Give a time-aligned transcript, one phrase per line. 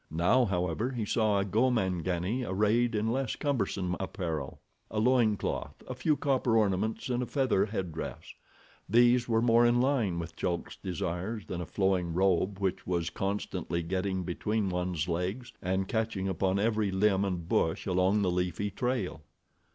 [0.09, 6.17] Now, however, he saw a Gomangani arrayed in less cumbersome apparel—a loin cloth, a few
[6.17, 8.33] copper ornaments and a feather headdress.
[8.89, 13.83] These were more in line with Chulk's desires than a flowing robe which was constantly
[13.83, 19.21] getting between one's legs, and catching upon every limb and bush along the leafy trail.